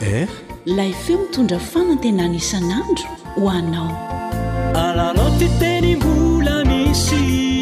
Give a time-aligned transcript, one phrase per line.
[0.00, 0.28] ar
[0.66, 3.06] lay feo mitondra fanantenanisan'andro
[3.40, 3.92] ho anao
[4.84, 7.53] alanote teny mbola misy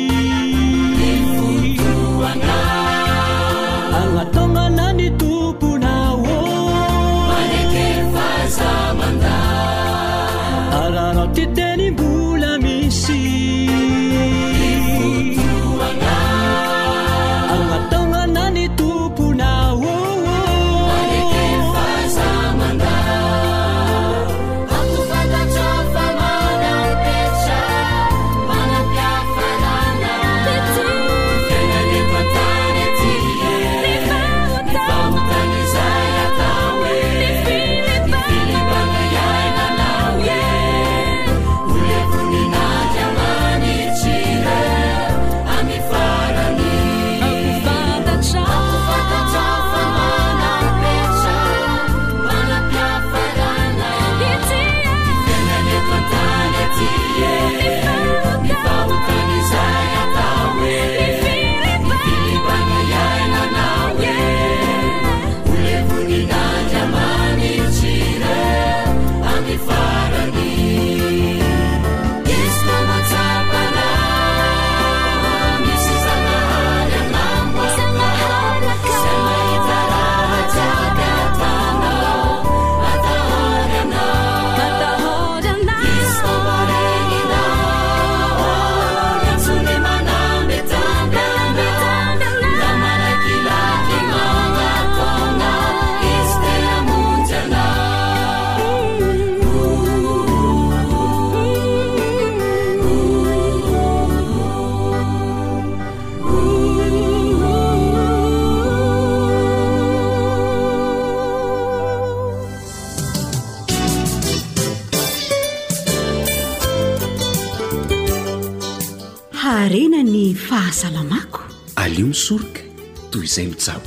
[123.33, 123.81] zay tsao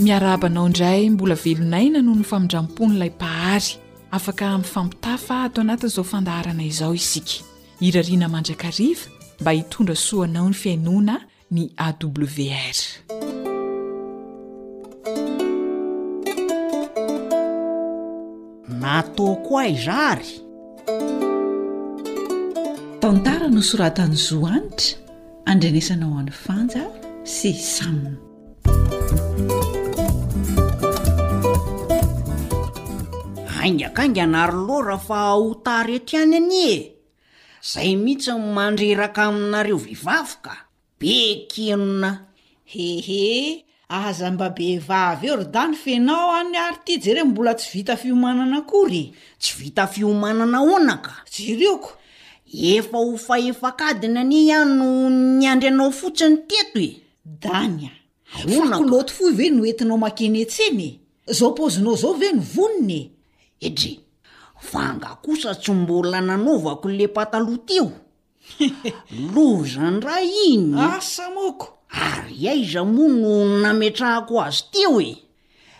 [0.00, 3.72] miarabanao indray mbola velonay na noho ny famindrampony ilay mpahary
[4.10, 7.32] afaka mi'fampita faato anatin'izao fandaharana izao isika
[7.80, 9.06] irariana mandrakariva
[9.40, 11.14] mba hitondra soanao ny fiainona
[11.50, 12.78] ny awr
[18.80, 20.42] natao koa irary
[23.02, 24.94] tantara nosoratany zo anitra
[25.50, 26.82] andrenesanaho an'ny fanja
[27.32, 28.14] sy isamina
[33.60, 36.76] aing akaingy anaro lora fa aotary eti any ani e
[37.70, 40.54] zay mihitsy mandreraka aminareo vivavyka
[41.00, 41.14] be
[41.52, 42.10] kenona
[42.72, 43.24] hehe
[44.02, 47.68] aza mba be vavy eo ry da ny fenao any ary ty jere mbola tsy
[47.74, 49.02] vita fiomanana ko ry
[49.42, 51.98] tsy vita fiomanana onaka jereoko
[52.52, 55.08] efa ho fahefakadina ani ihano
[55.40, 57.90] ny andry anao fotsiny teto e danya
[58.44, 63.10] onaloto fo ve noentinao ma-kenetsenye zao pozinao zao ve no vononae
[63.60, 64.00] edre
[64.60, 67.92] fanga kosa tsy mbola nanaovako le pataloa teo
[69.34, 75.16] lozan ray inyasamoko ary aiza moa no nametrahako azy teo e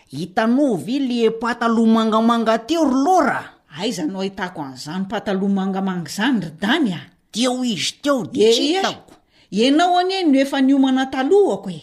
[0.09, 3.49] hitanao ve le patalo mangamanga teo ry loraa
[3.79, 7.01] aizanao hitako an'izany pataloha mangamangy izany rydany a
[7.33, 9.13] teeo izy teo de tsy atako
[9.51, 11.81] ianao anie no efa niomana talohako e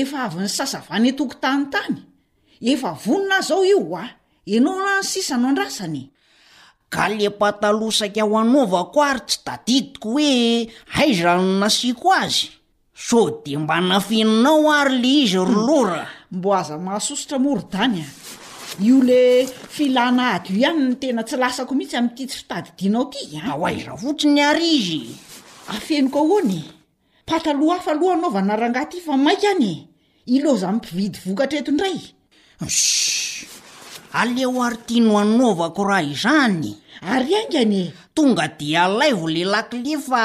[0.00, 1.98] efa avy ny sasavany etokontany tany
[2.72, 4.04] efa vonina az ao io a
[4.52, 6.02] ianao rahny sisa no andrasany
[6.92, 10.30] ka le mpataloh saikaho anaovako ary tsy da titiko hoe
[11.00, 12.46] aiza no nasiako azy
[13.06, 18.06] so de mba nafininao ary le izy rolora mbo aza mahasosotra moarydanya
[18.80, 23.38] io le filana akyo ihany no tena tsy lasako mitsy ami'ity tsy fitady dinao ity
[23.50, 25.00] ho aiza fotsiny ary izy
[25.68, 26.62] afenoko hoany
[27.26, 29.74] pataloha afa aloha anaovanarangah ty fa maink anye
[30.34, 31.96] iloaza mmpividy vokatraeto ndray
[32.66, 33.46] s
[34.20, 36.70] aleo ary tia no anaovako raha izany
[37.14, 37.84] ary ainganye
[38.16, 40.22] tonga di alay vo le lakile fa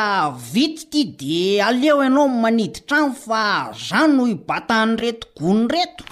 [0.54, 1.36] vity ity de
[1.68, 6.06] aleo ianao maniditrano fa za noo ibatahany reto gony reto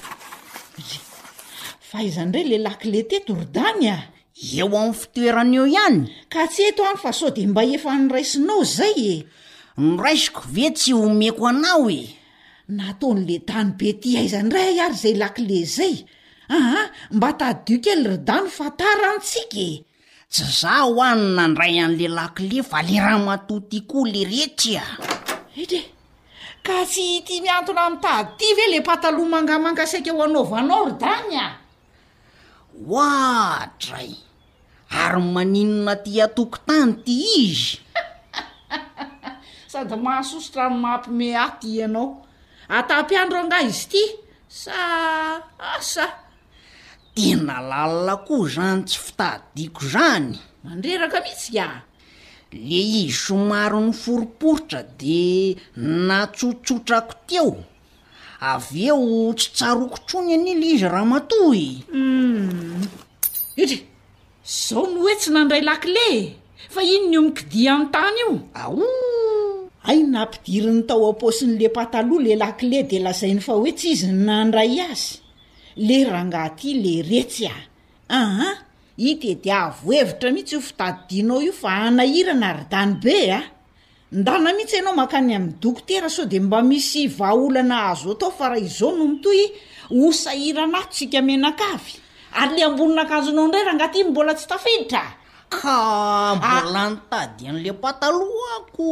[1.91, 3.97] fahaizanyiray le lakile teto rydany a
[4.55, 5.97] eo amin'ny fitoerana eo ihany
[6.31, 9.17] ka tsy eto any fa saa dia mba efa nyraisinao izay e
[9.83, 12.01] noraisiko ve tsy homeko anao e
[12.77, 15.93] nataon' le tany be ty haizan ray ary izay lakile zay
[16.55, 16.79] aha
[17.15, 19.69] mba tady diokely rydany fa tarantsikae
[20.31, 24.85] tsy za ho any nandray an'le lakile fa le raha matòtiakoa le reetry a
[25.61, 25.81] ete
[26.63, 31.60] ka tsy ti miantona ami'ntady ty ve le pataloa mangamanga saika ho anaovanao rdanya
[32.89, 34.11] oatray
[34.89, 37.77] ary maninona ty atoko tany ty izy
[39.71, 42.09] sady mahasosotra no mampiome aty anao
[42.77, 44.03] atam-piandro anga izy ty
[44.49, 44.77] sa
[45.77, 46.15] asa ah,
[47.15, 50.35] tena lalna koa zany tsy fitatiako zany
[50.65, 51.67] mandreraka mihitsy ka
[52.67, 55.23] le izy somaro ny foriporitra de
[56.07, 57.51] natsotsotrako teo
[58.49, 62.81] avy eo tsy tsaro okotrony an'ily izy raha matoyu hmm.
[63.61, 63.77] itry
[64.59, 66.17] zao no oe tsy nandray lakilee
[66.73, 68.31] fa ino ny o mikidi ami'ny tany io
[68.61, 68.79] ao
[69.89, 74.73] ai na ampidiriny tao aposin'le pataloha le lakile de lazainy fa hoe tsy izy nandray
[74.91, 75.15] azy
[75.87, 77.57] le raha ngahty le retsy a
[78.19, 78.49] aha
[79.09, 83.41] ite de avoevitra mihitsy o fitadidinao io fa anahirana rdaybe a
[84.11, 88.49] ndana mihitsy ianao manka any am'ny dokotera sao de mba misy vaaolana azo atao fa
[88.49, 89.45] raha izao no mitohy
[90.07, 91.93] osahiranaho tsika menakavy
[92.39, 95.03] ary le ambonina akanjonao ndray rahangaty iny mbola tsy tafihitra
[95.53, 95.73] ka
[96.43, 98.87] mola nytady an'le mpatalohako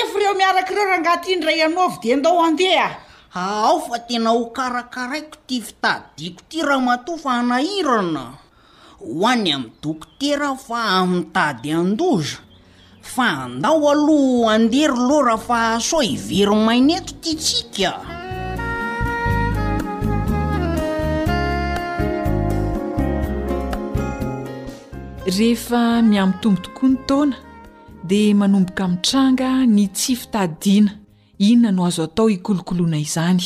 [0.00, 2.88] efa reo miaraky reo raha angatynydray anao avy di ndao andeha
[3.34, 8.24] ao fa tena ho karakaraiko ty fitadiko ty raha mato fa hanairana
[8.98, 12.38] hoany amy dokotera fa ami'nytady andoza
[13.06, 17.92] fa ndao aloha andehry lora fa soa iveromainetyty tsika
[25.36, 27.36] rehefa miam' tombo tokoa ny tona
[28.04, 30.92] di manomboka mitranga ny tsy fitadiana
[31.38, 33.42] inona no azo atao hikolokolona izany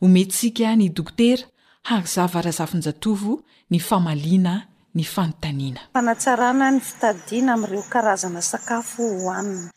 [0.00, 1.42] ho metyntsika ny dokotera
[1.82, 3.40] hazava razafin-jatovo
[3.70, 4.67] ny famalina
[4.98, 9.70] nyfanotaninafanatsarana ny fitadidiana ami'ireo karazana sakafo hohanina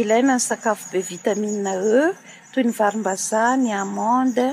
[0.00, 2.00] ilaina ny sakafo be vitamini e
[2.50, 4.46] toy ny varim-bazah ny amende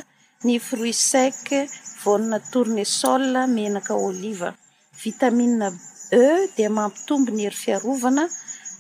[0.46, 1.40] ny fruit sec
[2.04, 3.26] vonne tournesol
[3.56, 4.50] mnaka oliva
[5.06, 5.54] vitamin
[6.24, 8.24] e dia mampitombo ny hery fiarovana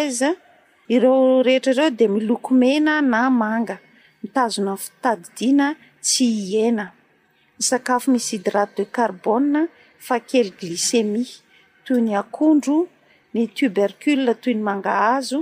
[1.01, 1.15] re
[1.47, 3.77] reetra reo de miloko menanaanga
[4.23, 5.69] mitazona any fitadidiana
[6.05, 6.87] tsy iena
[7.57, 9.61] ny sakafo mis hidraty de carbona
[10.07, 11.33] fa kely glysemia
[11.85, 12.77] toy ny akondro
[13.35, 15.39] ny tobercol toy ny mangahazo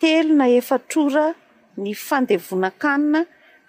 [0.00, 1.26] telona efa trora
[1.82, 3.20] ny fandevonakanina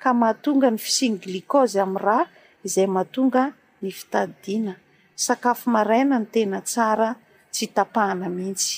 [0.02, 2.24] ka mahatonga ny fisiny glikoze amn'y raa
[2.66, 3.44] izay mahatonga
[3.82, 7.10] ny fitadidina y sakafo maraina ny tena tsara
[7.54, 8.76] tsy tapahana mihitsy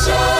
[0.00, 0.39] 谢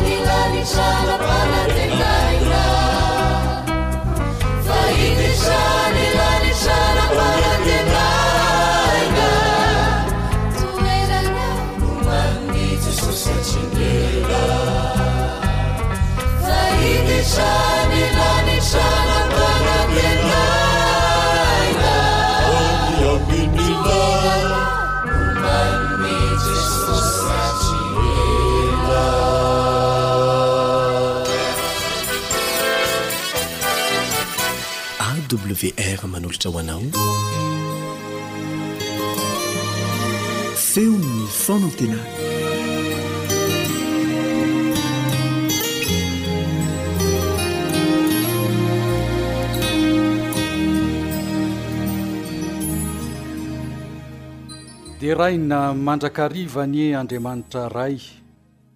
[35.59, 36.81] vr manolotra hoanao
[40.63, 41.99] feony ny fonatena
[55.01, 57.97] de raina mandrakarivany andriamanitra ray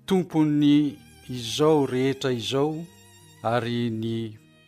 [0.07, 0.75] tompony
[1.39, 2.73] izao rehetra izao
[3.43, 4.15] ary ny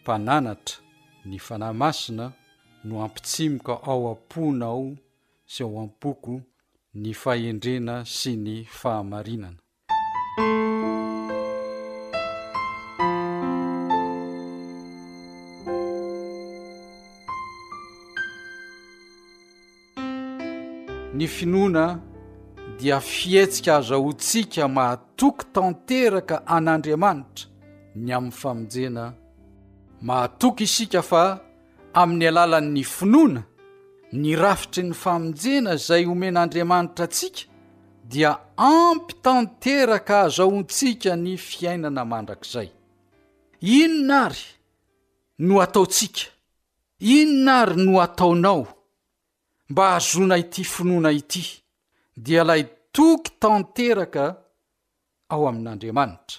[0.02, 0.87] mpananatra
[1.28, 2.32] ny fanahy masina
[2.84, 4.88] no ampitsimoka ao ampona ao
[5.46, 6.34] sy ao ampoko
[6.96, 9.60] ny fahendrena sy ny fahamarinana
[21.18, 21.86] ny finoana
[22.80, 27.46] dia fietsika azahoantsika mahatoky tanteraka an'andriamanitra
[28.04, 29.06] ny amin'ny famonjena
[30.02, 31.40] mahatoky isika fa
[31.94, 33.42] amin'ny alalan'ny finoana
[34.14, 37.42] ny rafitry ny famonjena izay homen'andriamanitra antsika
[38.12, 42.70] dia ampy tanteraka ahz aontsika ny fiainana mandrakizay
[43.80, 44.44] inona ary
[45.48, 46.22] no ataontsika
[47.18, 48.66] inona àry no ataonao
[49.70, 51.44] mba hahazona ity finoana ity
[52.26, 52.64] dia ilay
[52.96, 54.24] toky tanteraka
[55.30, 56.38] ao amin'andriamanitra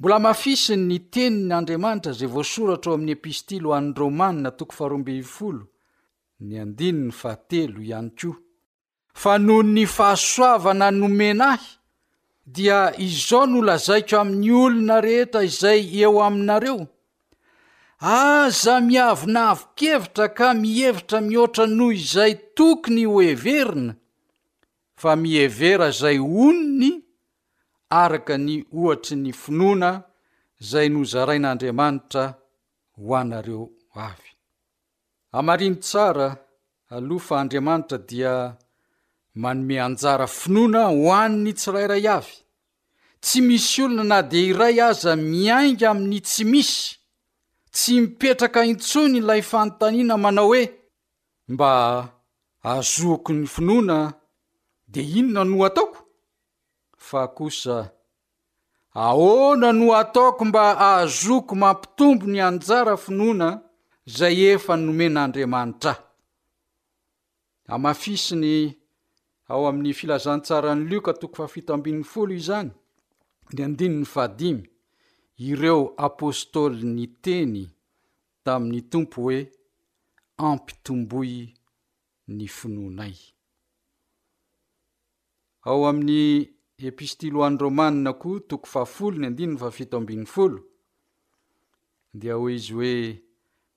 [0.00, 5.62] mbola mafisiny ny tenin'andriamanitra izay voasoratra o amin'ny epistily ho an'ny romanina toko faroabfolo
[6.46, 8.34] n ainn ate ihany koa
[9.22, 11.66] fa noho ny fahasoavana nomena ahy
[12.54, 16.80] dia izao nolazaiko amin'ny olona rehetra izay eo aminareo
[18.14, 23.92] aza miavonavokevitra ka mihevitra mihoatra noho izay tokony ho heverina
[25.00, 27.03] fa mihevera izay onony
[27.90, 29.90] araka ny ohatry ny finoana
[30.60, 32.24] izay no zarain'andriamanitra
[32.98, 33.64] ho anareo
[34.04, 34.28] avy
[35.38, 36.28] amariany tsara
[36.94, 38.32] alofa andriamanitra dia
[39.42, 42.34] manome anjara finoana ho anny tsirairay avy
[43.22, 46.80] tsy misy olona na dia iray aza miainga amin'ny tsy misy
[47.74, 50.62] tsy mipetraka intsony ilay fanotaniana manao hoe
[51.52, 51.70] mba
[52.70, 53.96] azoako ny finoana
[54.92, 55.98] dia inona noho ataoko
[57.36, 57.90] kosa
[58.94, 63.48] ahona noo ataoko mba ahazoko mampitombo ny anjara finoana
[64.06, 66.00] zay efa nomen'andriamanitrah
[67.72, 68.54] amafisiny
[69.50, 72.70] ao amin'ny filazantsarany lioka toko fafitambin'ny folo izany
[73.54, 74.62] de ndiny ny faadimy
[75.50, 77.56] ireo apôstôly ny teny
[78.44, 79.38] tamin'ny tompo hoe
[80.46, 81.32] ampitomboy
[82.36, 83.14] ny finoanay
[85.66, 86.53] ao amin'ny
[86.88, 90.60] epistily ho an'ny romanina koa toko fahafolo ny andinina fa fito ambiny folo
[92.18, 92.94] dia ho izy hoe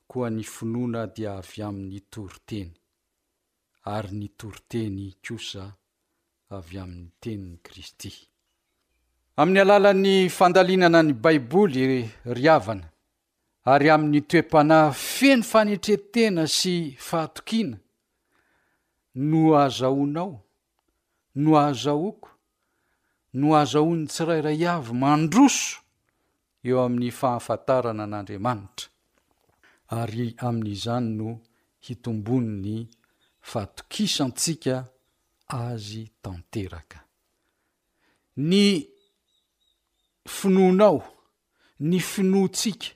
[0.10, 2.72] koa ny finoana dia avy amin'ny toroteny
[3.96, 5.64] ary ny toriteny kosa
[6.58, 8.12] avy amin'ny teniny kristy
[9.40, 11.84] amin'ny alalan'ny fandalinana ny baiboly
[12.38, 12.90] ry avana
[13.72, 17.78] ary amin'ny toe-panay feno fanetrettena sy fahatokiana
[19.30, 20.32] no azahonao
[21.42, 22.37] no ahazahoako
[23.40, 25.78] no azahony tsirairay avy mandroso
[26.68, 28.88] eo amin'ny fahafantarana an'andriamanitra
[30.00, 31.30] ary amin'izany no
[31.86, 32.76] hitombony ny
[33.50, 34.76] fahatokisaantsika
[35.68, 37.00] azy tanteraka
[38.50, 38.62] ny
[40.38, 41.00] finoanao
[41.88, 42.90] ny finoatsika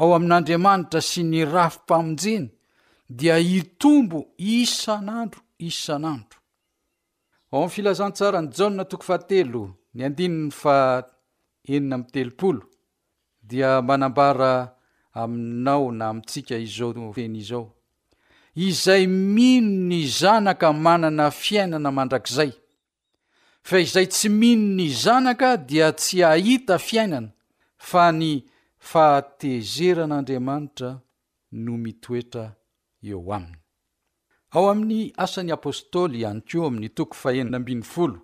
[0.00, 2.46] ao amin'andriamanitra sy ny rafimpamonjeny
[3.18, 4.18] dia hitombo
[4.56, 6.38] isan'andro isan'andro
[7.52, 9.62] ao am'ny filazantsarany jahnna tokofahatelo
[9.94, 10.76] ny andininy fa
[11.72, 12.62] enina amin'ny telopolo
[13.50, 14.52] dia manambara
[15.22, 17.64] aminao na amintsika izao teny izao
[18.66, 19.04] izay
[19.34, 22.52] mino ny zanaka manana fiainana mandrakizay
[23.68, 27.30] fa izay tsy mino ny zanaka dia tsy hahita fiainana
[27.90, 28.30] fa ny
[28.90, 30.90] fahatezeran'andriamanitra
[31.64, 32.44] no mitoetra
[33.10, 33.58] eo aminy
[34.56, 38.18] ao amin'ny asan'y apôstôly ihany koa amin'ny toko fahenina ambin'ny folo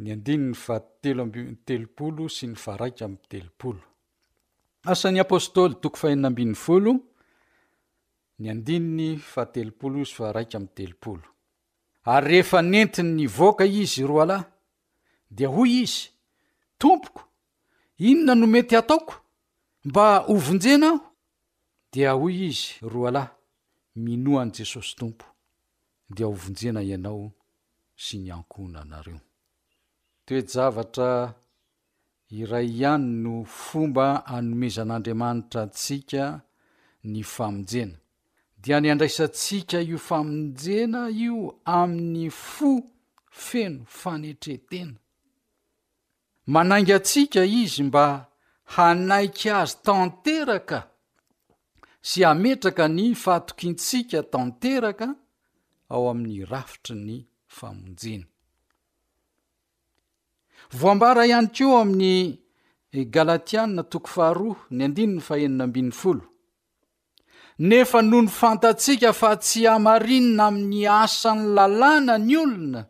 [0.00, 3.82] ny andiny ny fahatelo ambiy telopolo sy ny faharaika amy telopolo
[4.92, 6.92] asan'ny apôstôly toko faheninambin'ny folo
[8.40, 11.24] ny andinyny fahatelopolo sy faharaika amy telopolo
[12.12, 14.46] ary rehefa nentiny ny voaka izy ro alahy
[15.36, 16.00] dea hoy izy
[16.80, 17.22] tompoko
[18.08, 19.14] inona nomety ataoko
[19.88, 21.00] mba ovonjena aho
[21.92, 23.32] dia hoy izy ro alahy
[24.04, 25.26] minoan' jesosy tompo
[26.14, 27.24] dea hovonjena ianao
[28.04, 29.20] sy ny ankoina anareo
[30.34, 31.12] oet zavatra
[32.40, 36.24] iray ihany no fomba anomezan'andriamanitra atsika
[37.12, 37.96] ny famonjena
[38.62, 41.36] dia ny andraisantsika io famonjena io
[41.80, 42.70] amin'ny fo
[43.44, 44.96] feno fanetretena
[46.54, 48.06] manainga atsika izy mba
[48.74, 50.78] hanaiky azy tanteraka
[52.08, 55.06] sy ametraka ny fahatokintsika tanteraka
[55.92, 57.16] ao amin'ny rafitry ny
[57.56, 58.29] famonjena
[60.78, 62.38] voambara ihany koa amin'ny
[62.92, 66.24] eh, galatianina toko faharo ny andinyny fahenina ambin'ny folo
[67.58, 72.82] nefa no ny fantatsika fa tsy hamarinina amin'ny asany lalàna ny olona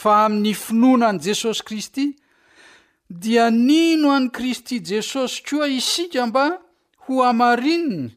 [0.00, 2.04] fa amin'ny finoana an' jesosy kristy
[3.22, 6.44] dia nino any kristy jesosy koa isika mba
[7.04, 8.10] ho amarinina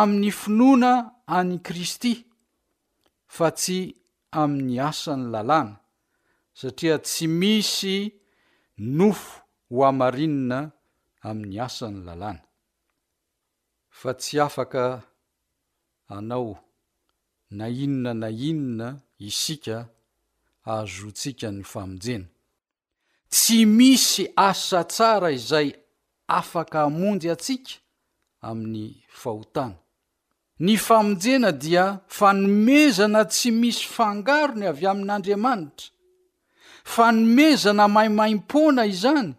[0.00, 0.92] amin'ny finoana
[1.36, 2.12] any kristy
[3.36, 3.78] fa tsy
[4.42, 5.74] amin'ny asany lalàna
[6.60, 7.98] satria tsy misy
[8.96, 9.32] nofo
[9.74, 10.58] hoamarinina
[11.28, 12.42] amin'ny asany lalàna
[14.00, 14.84] fa tsy afaka
[16.16, 16.50] anao
[17.58, 18.88] na inona na inina
[19.28, 19.76] isika
[20.72, 22.26] ahzotsika ny famonjena
[23.34, 25.68] tsy misy asa tsara izay
[26.40, 27.74] afaka amonjy atsika
[28.48, 28.86] amin'ny
[29.20, 29.76] fahotana
[30.64, 31.84] ny famonjena dia
[32.18, 35.86] fa nomezana tsy misy fangarony avy amin'andriamanitra
[36.84, 39.32] fa nomezana maimaim-poana izany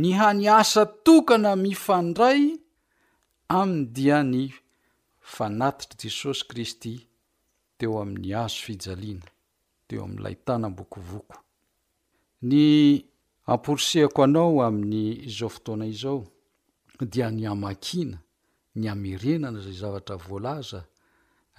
[0.00, 2.40] ny hanyasa tokana mifandray
[3.60, 4.40] aminy dia ny
[5.32, 6.92] fanatitry jesosy kristy
[7.78, 9.26] teo amin'ny azo fijaliana
[9.88, 11.36] teo amn'lay tanabokivoko
[12.48, 12.56] ny
[13.52, 16.20] amporisehako anao amin'nyzao fotoana izao
[17.12, 18.18] dia ny amakina
[18.80, 20.80] ny amerenana zay zavatra voalaza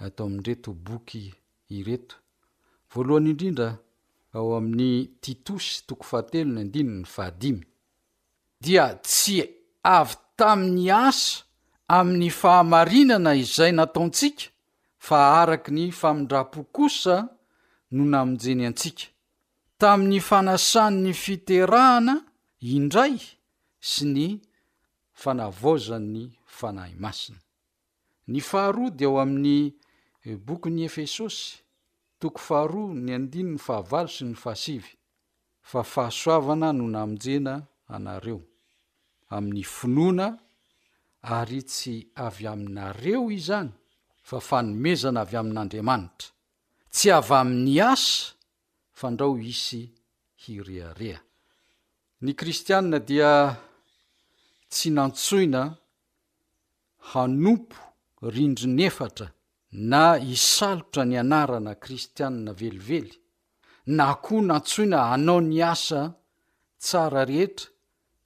[0.04, 1.22] ato amin'nreto boky
[1.76, 2.16] ireto
[2.92, 3.68] voalohany indrindra
[4.32, 7.64] ao amin'ny titosy toko fahatelony andininy fahadimy
[8.64, 9.36] dia tsy
[9.98, 11.42] avy tamin'ny asa
[11.98, 14.44] amin'ny fahamarinana izay nataontsika
[15.06, 17.16] fa araky ny famindra-po kosa
[17.94, 19.04] no namonjeny antsika
[19.82, 22.14] tamin'ny fanasan'ny fiterahana
[22.74, 23.16] indray
[23.90, 24.26] sy ny
[25.22, 26.24] fanavaozany'ny
[26.58, 27.40] fanahy masina
[28.30, 29.56] ny faharoadi ao amin'ny
[30.26, 31.46] eh, bokyny efesosy
[32.20, 34.92] toko faharoa ny andiny ny fahavalo sy ny fahasivy
[35.70, 37.54] fa fahasoavana no namin-jena
[37.94, 38.38] anareo
[39.34, 40.26] amin'ny finoana
[41.38, 41.94] ary tsy
[42.26, 43.70] avy aminareo izany
[44.28, 46.28] fa fanomezana avy amin'andriamanitra
[46.94, 48.36] tsy avy amin'ny asa
[48.98, 49.82] fa ndrao isy
[50.44, 51.20] hirehareha
[52.22, 53.30] ny kristianna dia
[54.72, 55.62] tsy nantsoina
[57.16, 57.78] hanompo
[58.34, 59.26] rindri nefatra
[59.72, 63.18] na isalotra ny anarana kristianina velively
[63.86, 66.12] na koh nantsoina anao ny asa
[66.78, 67.70] tsara rehetra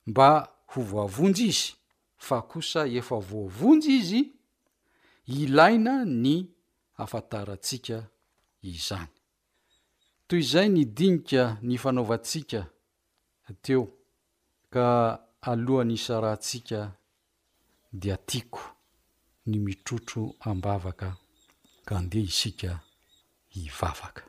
[0.06, 0.28] mba
[0.72, 1.70] ho voavonjy izy
[2.16, 4.22] fa kosa efa voavonjy izy
[5.36, 6.34] ilaina ny
[7.02, 7.98] afantaratsika
[8.62, 9.12] izany
[10.26, 12.60] toy zay ny dinika ny fanaovatsika
[13.62, 13.82] teo
[14.72, 14.86] ka
[15.50, 16.80] alohany isa raantsika
[17.92, 18.64] dea tiako
[19.48, 21.14] ny mitrotro ambavaka
[21.88, 22.80] ka ndeha isika
[23.48, 24.22] hivavaka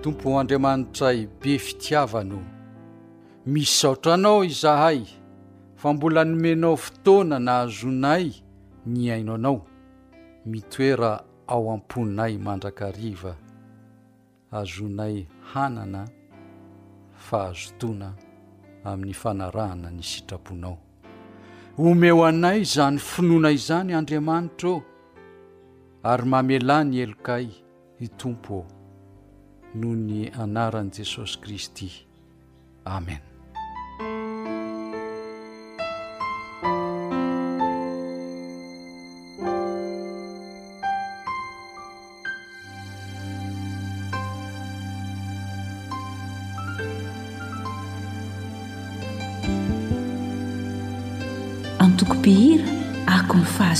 [0.00, 2.38] tompo andriamanitray be fitiavano
[3.46, 5.00] misysaotra anao izahay
[5.76, 8.26] fa mbola nomenao fotoana na hazonay
[8.92, 9.60] ny aino anao
[10.50, 11.12] mitoera
[11.52, 13.32] ao am-ponnay mandrakariva
[14.52, 16.04] azonay hanana
[17.28, 18.12] fahazotoana
[18.90, 20.76] amin'ny fanarahana ny sitraponao
[21.88, 24.78] omeo anay izany finoana izany andriamanitra ô
[26.10, 27.46] ary mamela ny elokay
[28.06, 28.70] i tompo ao
[29.80, 31.88] noho ny anaran'i jesosy kristy
[32.96, 33.31] amen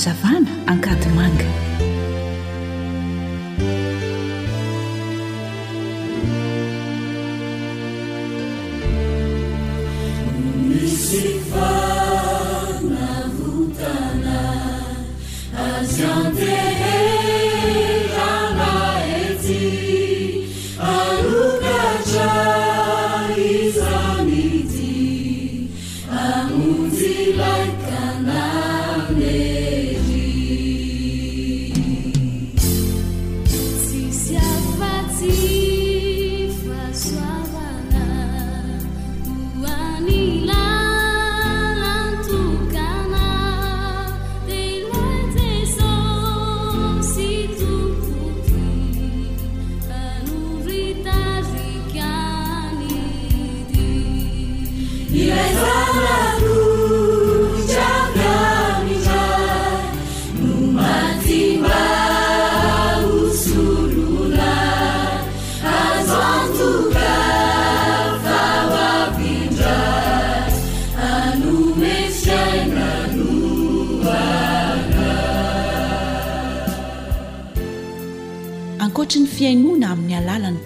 [0.05, 1.45] zavana ankadimanga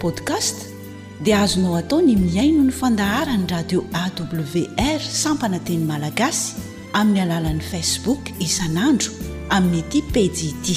[0.08, 0.72] podcast
[1.20, 6.56] dia azonao atao ny miaino ny fandahara ny radio awr sampana teny malagasy
[6.98, 9.12] amin'ny alalan'ni facebook isan'andro
[9.56, 10.68] amin'ny aty pejid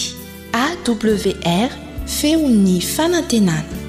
[0.66, 1.72] awr
[2.18, 3.81] feo 'ny fanantenana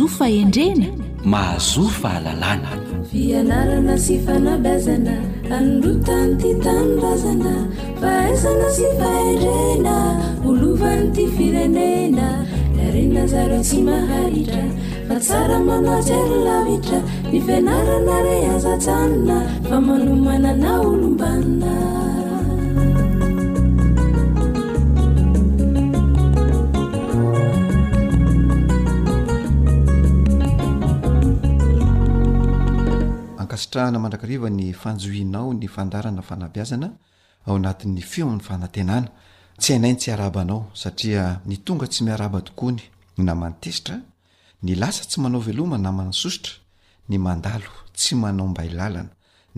[0.00, 0.86] ofaendrena
[1.32, 2.72] mahazofa lalana
[3.10, 5.14] fianarana sy fanabazana
[5.56, 7.54] anrotany ty tanobazana
[8.00, 9.94] faisana sy fahendrena
[10.48, 12.26] olovan'ny ty firenena
[12.86, 14.64] arena zareo sy mahaitra
[15.08, 16.98] fa tsara manatsy lylavitra
[17.32, 19.36] nifianarana re azatsanona
[19.68, 21.72] fa manomana na olombanina
[33.76, 36.88] rahana mandrakariva ny fanjohinao ny fandarana fanabiazana
[37.46, 39.08] ao anatin'ny feo amn'ny fanantenana
[39.60, 42.80] tsy ainaintsy arabanao satria ny tonga tsy miaraba tokony
[43.26, 43.96] na manotesitra
[44.62, 46.52] ny lasa tsy manao veloma na manososotra
[47.08, 49.10] ny mandalo tsy manao mbailalana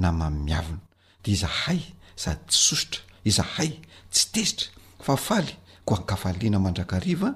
[0.02, 0.80] na mano miavina
[1.24, 1.80] de izahay
[2.22, 3.00] sady tsy sosotra
[3.30, 3.70] izahay
[4.12, 4.68] tsy tesitra
[5.04, 5.52] fa faly
[5.86, 7.28] ko ankafaliana mandrakariva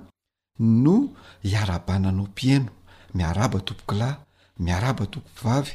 [0.58, 0.96] no
[1.42, 2.70] hiarabananao pieno
[3.14, 4.08] miaraba topokila
[4.66, 5.74] miaraba tompovavy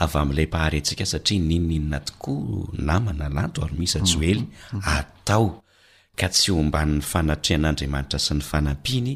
[0.00, 4.80] avy ami'lay mpahary antsika satria ninninna tokoa namana lanto ary misy aj oely mm-hmm.
[4.98, 5.44] atao
[6.20, 9.12] ka tsy omban'ny fanatrian'andriamanitra sy ny fanampiny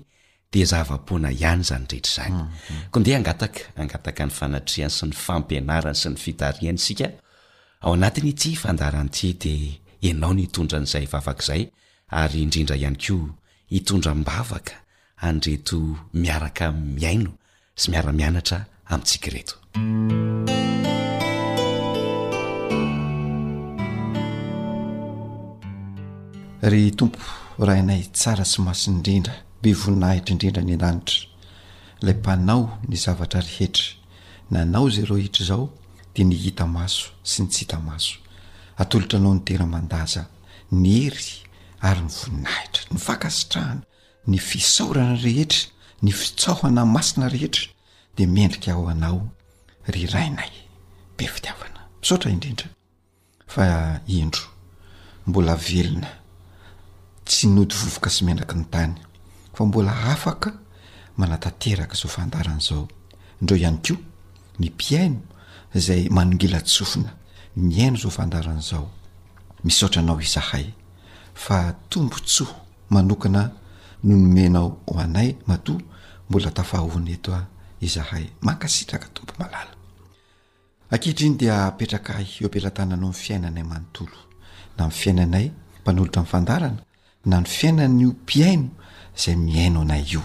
[0.52, 2.82] de zavapoana ihany zany rehetra zany mm-hmm.
[2.92, 7.08] koa nde angataka angataka ny fanatriany sy ny fampianarany sy ny fitariana isika
[7.84, 9.54] ao anatiny ity fandaranity de
[10.06, 11.62] ianao ny itondran'izay vavakzay
[12.20, 13.16] ary indrindra ihany ko
[13.72, 14.74] hitondrabavaka
[15.26, 15.78] andreto
[16.20, 17.32] miarakamiaino
[17.80, 18.58] sy miaramianatra
[18.92, 19.63] amitsikareto
[26.62, 27.18] ry tompo
[27.58, 31.26] rainay tsara sy masin' indrindra be voninahitra indrindra ny ananitra
[32.06, 33.86] lay mpanao ny zavatra rehetra
[34.52, 35.68] nanao zay reo hetra izao
[36.14, 38.14] dia nihita maso sy ny tsy hita maso
[38.78, 40.22] atolotra anao ny teramandaza
[40.70, 41.26] ny ery
[41.88, 43.82] ary ny voninahitra ny vakasitrahana
[44.30, 45.62] ny fisaorana rehetra
[46.02, 47.66] ny fitsahana masina rehetra
[48.16, 49.33] dia miendrika ao anao
[49.86, 50.50] ry rainay
[51.18, 52.68] be fitiavana misaotra indrindra
[53.46, 54.46] fa indro
[55.26, 56.08] mbola velona
[57.28, 58.94] tsy nody vovoka sy menaky ny tany
[59.54, 60.50] fa mbola afaka
[61.16, 62.88] manatateraka zao fandaran' zao
[63.40, 63.94] indreo ihany ko
[64.60, 65.20] mipiaino
[65.74, 67.10] zay manongilatsofina
[67.56, 68.86] miaino zo fandaran'izao
[69.64, 70.66] misaotranao izahay
[71.44, 72.50] fa tompotsoh
[72.90, 73.42] manokana
[74.04, 75.78] nonomenao ho anay matoh
[76.28, 77.44] mbola tafahahon eto a
[77.80, 79.73] izahay mankasitraka tompo malala
[80.94, 84.14] akihtra iny dia apetraka ahy eo apelatananao n fiainanay manontolo
[84.78, 85.46] na n fiainanay
[85.82, 86.82] mpanolotra mfandarana
[87.26, 88.68] na no fiainanyo mpiaino
[89.18, 90.22] zay miaino nay io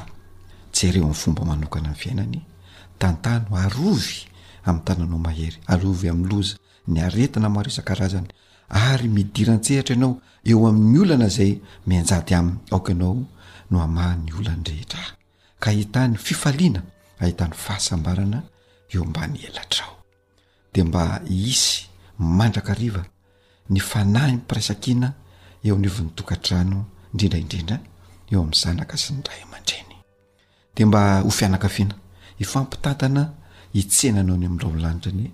[0.71, 2.39] tsereeo amy fomba manokana ny fiainany
[3.01, 4.29] tantano arovy
[4.63, 6.55] amin'ny tananao mahery arovy am'ny loza
[6.87, 8.29] ny aretina marisan-karazany
[8.69, 10.11] ary midirantsehatra ianao
[10.49, 11.51] eo amin'ny olana zay
[11.89, 13.15] minjady aminy aokanao
[13.71, 15.09] no ama ny olany rehetrah
[15.61, 16.81] ka ahitany fifaliana
[17.21, 18.39] ahitany fahasambarana
[18.93, 19.98] eo mba ny elatrao
[20.73, 23.03] de mba isy mandrakariva
[23.73, 25.07] ny fanahy nypiraisakina
[25.67, 26.79] eo nyvnitokatrano
[27.11, 27.77] indrindraindrindra
[28.31, 29.93] eo am'zanaka sy nraymandreny
[30.75, 31.95] de mba ho fianaka viana
[32.43, 33.23] ifampitantana
[33.81, 35.25] itsenanao ny amralanitrany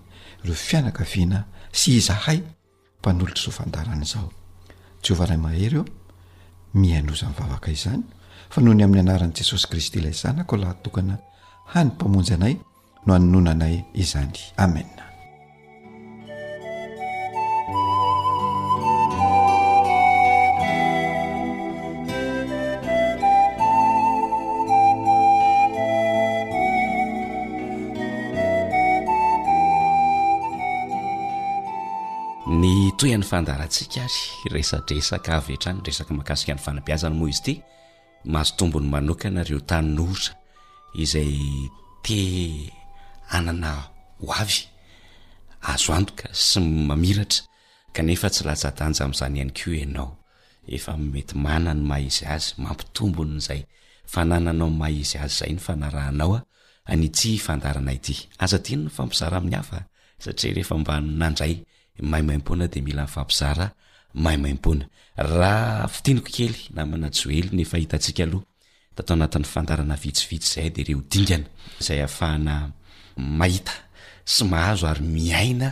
[0.46, 1.38] reo fianakavina
[1.80, 2.40] sy izahay
[3.00, 5.76] mpanootr' odoheizvaaznya
[8.58, 12.56] nohony ain'ny anaran'jesosy kristyilayznaayonyanay
[13.08, 14.82] noananay izany ame
[33.36, 37.54] fandaratsika ary resadresaka avetrano resaka makasika ny fanabiazana moa izy ty
[38.32, 40.34] mahazo tombony manokana reo tany nohtra
[41.04, 41.36] izay
[42.06, 42.18] te
[43.36, 43.72] anana
[44.24, 44.72] oavy
[45.68, 46.64] azoaoka sy
[50.76, 52.12] iaaayahmiaandaanay
[58.44, 59.80] aza diny ny fampizara amin'ny hafa
[60.24, 61.56] satria rehefa mbanynandray
[62.02, 63.72] may maimpoana de mila myfampizara
[64.16, 68.46] mahy maimpona raha fitiniko kely namana joelyny efahitasika aloha
[68.96, 71.46] tatao anatn'ny fandarana vitsivitsy zay de reo dingana
[71.80, 72.54] zay afahana
[73.18, 73.72] maita
[74.26, 75.68] sy mahazo ary miaina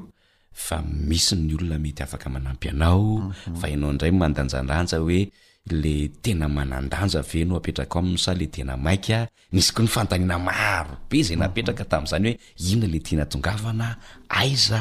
[0.56, 3.56] fa misy ny olona mety afaka manampy anao mhm.
[3.60, 5.20] fa hinao indray mandanjandanja hoe
[5.66, 11.18] le tena manandanja veno apetraka ao aminy sa le tena maia nizy ko nyfnaina aobe
[11.28, 11.42] za mhm.
[11.44, 12.36] naeraka tam'zany hoe
[12.68, 13.88] iona le tinaongavana
[14.30, 14.80] aiza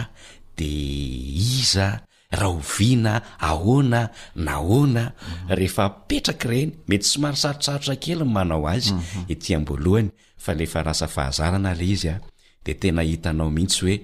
[0.58, 0.70] de
[1.60, 1.86] iza
[2.30, 6.54] raoina aona naonaehefapetraka mhm.
[6.54, 8.90] reny mety somaro sarosarotra kely manao azy
[9.32, 12.14] etiabooanyfa lefaasahaznale izya
[12.64, 13.94] de tenahitanao mihitsyoe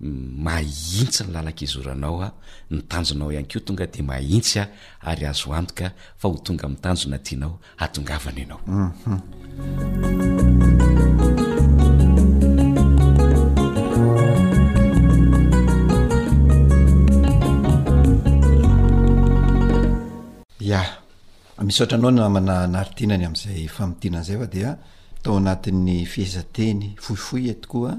[0.00, 2.32] mahintsy ny lalaka izoranao a
[2.70, 4.68] nitanjonao ihany keo tonga de mahintsya
[5.00, 8.92] ary azo hantoka fa ho tonga mitanjona tianao atongavana ianaouu
[20.60, 20.84] ya
[21.64, 24.78] misotra anao na mana nari tianany am'izay famitiananazay fa dia
[25.22, 27.96] tao anatin'ny fiaizateny fohifoy etokoaa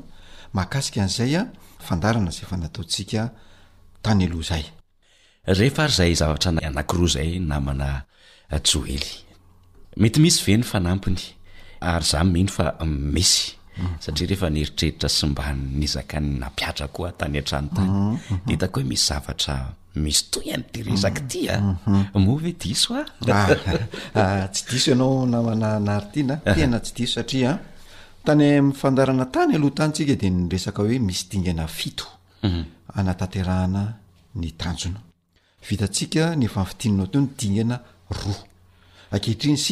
[0.54, 1.50] mahakasika an'izay a
[1.88, 1.90] h
[5.98, 8.04] zay avatra anankiro zay namana
[8.52, 9.12] eh, joely
[10.02, 11.24] mety misy veno fanampony
[11.92, 12.86] ary zah mihino fa mm,
[13.16, 13.42] misy
[13.78, 13.94] mhm.
[14.04, 15.44] satria rehefa neritreritra sy mba
[15.80, 18.20] nizakany napiatra koa tany antranotatako
[18.80, 18.86] mhm, mhm.
[18.86, 19.56] hoe misy zavatra
[20.04, 21.56] misy to any deresaky tya
[22.26, 27.58] moave disoatsy diso ah, ah, anaonamanahtiana tena tsy diso satria ah,
[28.28, 32.06] tany fandarana tany aloha tany tsika de nyresaka hoe misy dingana fito
[32.44, 32.64] mhm.
[33.00, 33.84] anatatrahana
[34.36, 35.00] ny tanona
[35.68, 37.78] vitatsika nyefa fitininao teo ny ingana
[38.20, 39.68] roaaeitrn s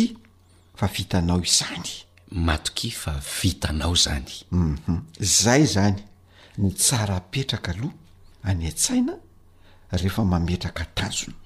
[0.79, 1.89] fa vitanao izany
[2.31, 4.97] matok fa fitanao zany mhm.
[5.41, 5.97] zay zany
[6.57, 6.71] ny
[7.11, 7.93] rapetraka aloha
[8.47, 9.13] any a-tsaina
[9.97, 10.75] eaanonadia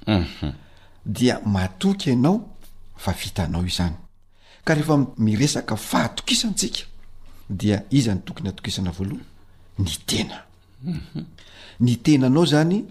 [0.07, 1.33] mhm.
[1.45, 2.49] matoka ianao
[2.97, 3.95] favitanao izany
[4.65, 6.79] ka rehefa miresaka fahatokisantsika
[7.49, 9.21] dia izany tokony atokisana voaloha
[9.79, 10.43] ny tena
[10.83, 11.21] mhm.
[11.79, 12.83] ny tenanao zany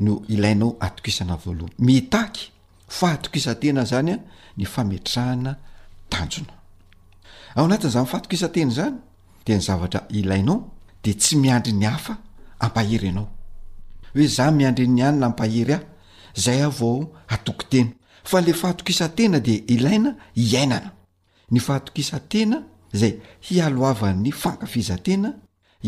[0.00, 2.50] no ilainao atokisana voaloha mitaky
[2.88, 4.18] fahatokisatena zany a
[4.56, 5.56] ny fametrahana
[6.08, 6.52] tanjona
[7.56, 8.94] ao anatin' za nyfahatokisantena zany
[9.46, 10.70] de ny zavatra ilainao
[11.04, 12.16] de tsy miandri ny hafa
[12.58, 13.33] ampahery anao
[14.14, 15.82] hoe zah miandriny anyna ampahery ah
[16.44, 16.94] zay avao
[17.34, 17.90] atoky tena
[18.24, 20.10] fa le fahatokisatena de ilaina
[20.44, 20.90] iainana
[21.52, 22.58] ny fahatksatena
[23.00, 23.12] zay
[23.46, 25.30] hialoava'ny fankafizatena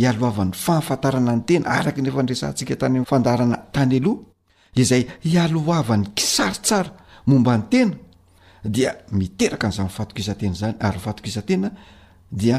[0.02, 4.22] ialavan'ny fahfantarana ny tena arak efanresanika tanyandana tanyaoha
[4.82, 5.02] izay
[5.34, 6.90] ialoavan'ny kisaritsara
[7.26, 7.94] momba ny tena
[8.74, 11.68] dia miteraka nzafahtkisatena zany ary fahisatena
[12.40, 12.58] dia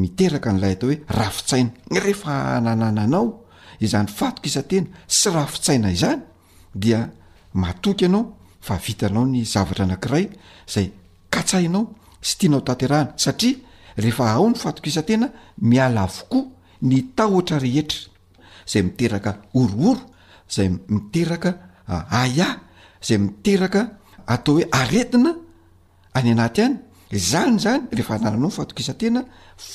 [0.00, 3.06] miteraka n'lay ataohoe rafitsaina yre ananana
[3.84, 6.22] izany fatok isantena sy raha fitsaina izany
[6.84, 7.00] dia
[7.62, 8.24] matoky anao
[8.64, 10.24] fa vitanao ny zavatra anakiray
[10.74, 10.86] zay
[11.34, 11.84] katsainao
[12.24, 13.56] sy tianao taterahana satria
[14.04, 15.28] rehefa ao ny fatok isantena
[15.70, 16.50] miala avokoa
[16.88, 18.00] ny ta otra rehetra
[18.72, 20.00] zay miteraka orooro
[20.54, 21.50] zay miteraka
[22.22, 22.56] aya ah,
[23.06, 23.80] zay miteraka
[24.34, 25.32] atao hoe aretina
[26.18, 26.76] any anaty any
[27.18, 29.20] izany zany rehefa anananao ny fatok isantena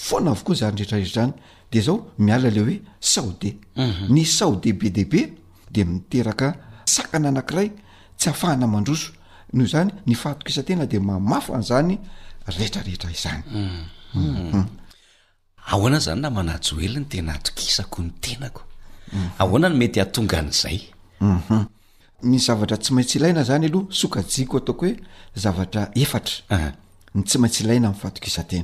[0.07, 1.34] foana avokoa zany rehetrarehetra any
[1.74, 4.14] de zao miala le hoe saode mhm.
[4.14, 5.34] ny saode be de be
[5.72, 6.50] de miteraka
[6.86, 7.70] sakana anankiray
[8.18, 9.12] tsy ahafahana mandroso
[9.54, 12.00] noho zany ny fahatokisatena de mamafo an'zany
[12.48, 13.70] rehetrarehetra izanyao
[14.14, 14.66] mhm.
[15.74, 16.00] mhm.
[16.00, 18.62] zany na manao el ny tena atokisako ny tenako
[19.40, 20.80] ahona no mety atonga an'zay
[22.24, 24.96] ny zavatra tsy maintsy ilaina zany aloha sokajiko ataoko hoe
[25.36, 26.74] zavatra efara
[27.16, 28.64] ny tsy maitsy ilaina mfahatokisae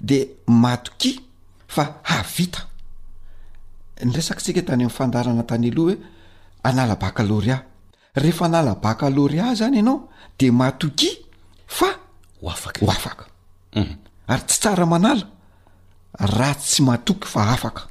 [0.00, 1.20] de matoki
[1.66, 2.58] fa hahvita
[4.04, 5.96] ny resaka sika tany am'ny fandarana tany aloha hoe
[6.68, 7.56] analabaka loria
[8.22, 11.10] rehefa analabaka loria zany ianao de matoki
[11.66, 11.86] fa
[12.42, 13.24] ho afaka ho afaka
[13.74, 13.96] mhm.
[14.28, 15.24] ary tsy tsara manala
[16.38, 17.82] raha tsy matoky fa afaka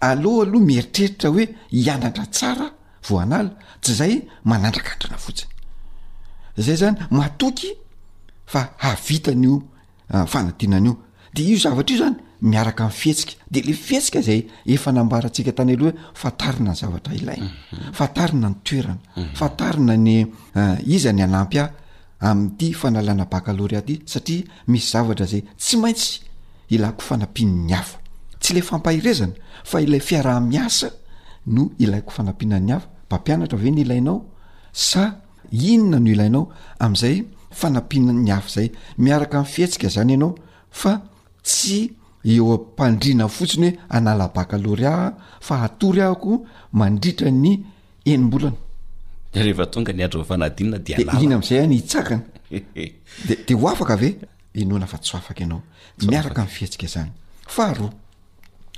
[0.00, 2.66] aleoh aloha mieritreritra hoe hianadra tsara
[3.08, 3.50] voanala
[3.82, 4.14] tsy zay
[4.44, 5.52] manandrakatrana fotsiny
[6.64, 7.70] zay zany matoky
[8.46, 9.62] fa havita nio
[10.10, 10.92] ah, fanatinanio
[11.34, 15.98] de io zavatra io zany miaraka fihetsika de le fihetika zay efa nambaratsika tany alohahoe
[16.14, 17.94] fatarina ny zavatra ilainaatainany mhm.
[18.06, 20.28] oeranafatina ny mhm.
[20.56, 21.66] eh, izany anampy a
[22.20, 26.20] amty fanalana bakaloryaty satria misy zavatra zay tsy aintsy
[26.68, 27.82] ilakofaain'nyae
[29.70, 30.88] fa ilay fiarah-miasa
[31.46, 34.24] no ilako fanapinan'ny afa mbampianatra ve ny ilainao
[34.72, 35.20] sa
[35.52, 36.44] inona no ilainao
[36.80, 41.00] am'izay fanampin'nya zayifieia zany aaoa
[41.42, 41.90] tsy
[42.24, 46.30] eompandrina fotsiny hoe analabaka lory aha fa atory ahko
[46.80, 47.52] mandritra ny
[48.10, 48.58] enimbolanadd
[50.88, 52.22] ihina am'izay any hitsakana
[53.28, 54.10] de de ho afaka ave
[54.54, 55.60] enona fa tsy afaka enao
[56.08, 57.10] miaraka mi fiatsika zany
[57.56, 57.90] faharoa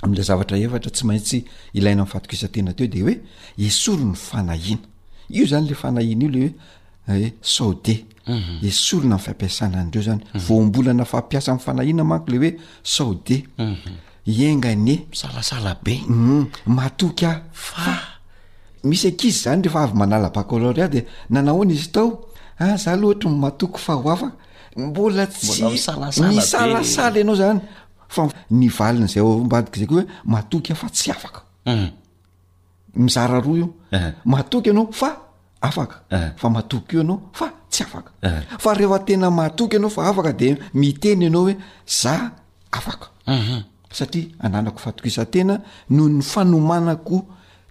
[0.01, 1.37] am'la zavatra efatra tsy maintsy
[1.73, 3.13] ilaina mi' fatok isantena teo de hoe
[3.57, 4.81] esory ny fanahina
[5.29, 6.53] io zany le fanaina io ley hoe
[7.07, 8.05] e eh, saode
[8.63, 9.21] esorona mhm.
[9.21, 12.51] 'fiampiasana andreo zany voambolana fampiasa fanahina manko le oe
[12.83, 13.93] saode mhm.
[14.27, 16.45] egaeiaabe mhm.
[16.67, 17.31] aoya
[18.83, 22.07] aisy aizy zany reefaay manalabakloryah de nanaona izy tao
[22.59, 24.31] azah ah, lhhatra matoky fahoafa
[24.77, 25.63] mbola tsy
[26.31, 27.59] misalasala anao zany
[28.15, 31.79] fanivainazay badikazay koa oe maoya fa tsy faaia
[33.37, 35.15] oa ioaanaofa eh.
[35.71, 37.05] faahtokyio eh.
[37.05, 39.31] anao fatsyaffaehefatena eh.
[39.33, 41.55] matoky anao fa afaka de miteny ianao hoe
[42.03, 42.31] za
[42.71, 43.61] afaka mhm.
[43.91, 47.25] satria ananako fatokisa-tena noho ny fanomanako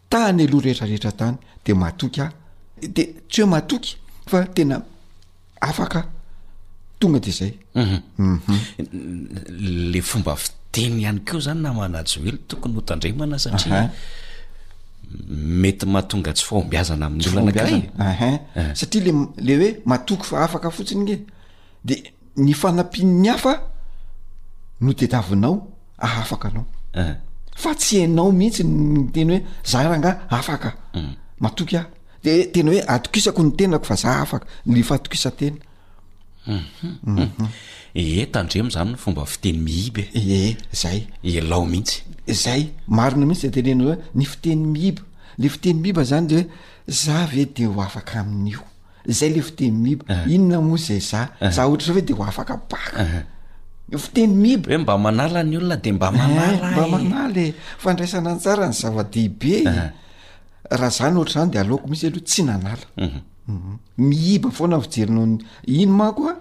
[0.09, 2.33] tany aloha rehetrarehetra tany de matoky a
[2.81, 4.83] de tsy hoe mahtoky fa tena
[5.61, 6.05] afaka
[6.99, 7.99] tonga de zay mhm.
[8.19, 8.59] Mhm.
[9.93, 13.91] le fomba fiteny ihany ko eo zany na manajo elo tokony hotandremana satria
[15.63, 18.39] mety mahatonga tsy fahmbiazana ami'n'oloanakrayehen
[18.81, 19.13] satria
[19.49, 21.17] lele hoe matoky fa afaka fotsiny ge
[21.89, 21.97] de
[22.45, 23.55] ny fanam-pinny afa
[24.81, 25.55] no tetiavinao
[26.07, 26.67] ahafaka anao
[27.01, 27.15] eh.
[27.63, 29.41] fa tsy hainao mihitsy nny teny hoe
[29.75, 31.15] zara nga afaka hmm.
[31.47, 31.89] matoky aho
[32.25, 34.47] de tena hoe atokisako ny tenako fa za afaka
[34.77, 35.57] lefa hatokisatena
[36.47, 36.65] mhm.
[37.07, 37.49] mhm.
[37.95, 40.03] ee tandre mzany fomba fiteny mihiby
[40.39, 41.97] e zay elao mihitsy
[42.43, 42.63] zay
[42.97, 45.03] marina mihitsy zateneza ny fiteny miiba
[45.41, 46.39] le fiteny miiba zany
[46.89, 48.63] zahoe za ve de ho afaka amin'io
[49.19, 50.03] zay le fiteni miiba
[50.35, 51.21] inona moa zay za
[51.57, 52.43] za ohatra ve de oafa
[54.69, 56.17] oemba manaa y lna de mb b
[57.87, 59.55] ai snyzava-dehibe
[60.79, 63.19] raha zany ohatr zany de aleoko mihisy aloha tsy nanala mhm.
[63.55, 63.73] mhm.
[64.09, 65.29] miiba foanafijerinao
[65.81, 66.33] inomakoa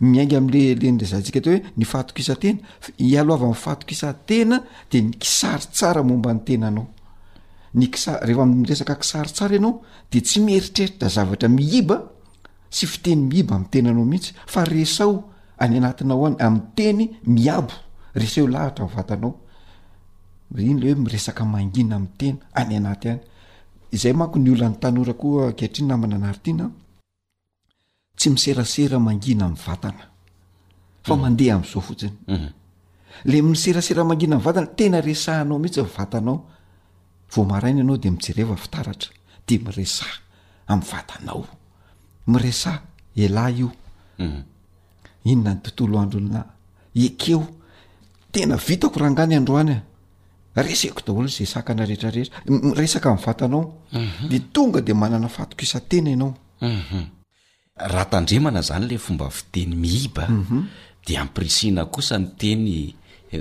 [0.00, 2.60] miainga amlelen zatsika tehoe ny fahtokisatena
[2.98, 4.56] ialaafahatokisatena
[4.92, 7.98] de ny kisar tsara mantenanaoekia
[9.00, 11.96] sara anaode tsy ieritrera aatra mia
[12.76, 15.24] sy fiteny miia atenanao mitsy asao
[15.58, 16.98] any anatinaoany amy teny
[17.36, 17.66] miao
[18.14, 19.32] esaolahara atanao
[20.58, 23.20] inyleoe miesaka mangina amytena any anaty any
[23.92, 26.70] izay manko ny olany tanora koa akehatriny namana anarytina
[28.20, 30.04] tsy miserasera mangina am' vatana
[31.02, 31.20] fa mm.
[31.22, 32.48] mandeha am'izao fotsiny mm.
[33.24, 36.36] le miserasera mangina vatana tena resaanao mihitsy vatanao
[37.34, 39.08] voaaina anao de mijerevafitaratra
[39.48, 40.04] de miresa
[40.72, 41.44] am atanao
[42.30, 42.78] miresay
[43.24, 43.70] elahy io
[44.18, 44.40] mm.
[45.30, 46.40] inona ny tontolo andro nna
[47.06, 47.42] ekeo
[48.34, 49.76] tena vitako raha ngany androany
[50.58, 53.62] a reseko daholozay sakanaretrareetra esaka m vatanao
[53.92, 54.28] mhm.
[54.30, 57.02] de tonga de manana fatoko isa tena ianao mhm.
[57.88, 60.64] raha tandremana zany le fomba fiteny miiba mhm.
[61.06, 62.94] de ampirisina kosa ny teny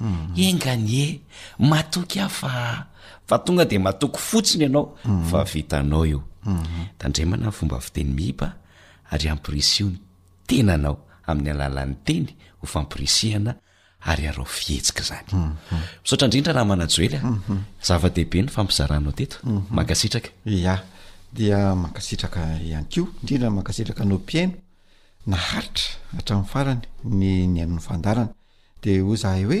[0.00, 0.32] Mm.
[0.34, 1.20] engany e
[1.60, 5.24] matoky afafa tonga de matoky fotsiny ianao mm.
[5.30, 6.86] fa vitanao io mm-hmm.
[6.98, 8.48] tandremana ny fomba viteny mihipa
[9.12, 9.98] ary amprisy o ny
[10.48, 10.96] tenanao
[11.28, 12.26] amin'ny alalan'ny teny
[12.60, 13.52] ho fampirisihana
[14.10, 15.82] ary arao fihetsika zany mm-hmm.
[16.04, 17.58] saotra indrindra naha manajoelya mm-hmm.
[17.86, 19.36] zava-dehibe ny fampizarahnao teto
[19.76, 20.74] mankasitraka ia
[21.36, 24.54] dia mankasitraka ihany ko indrindra mankasitraka nao mpiaino
[25.28, 25.84] naharitra
[26.16, 28.32] hatrain'ny farany ny nyainon'ny fandarana
[28.82, 29.60] dea hozahay oe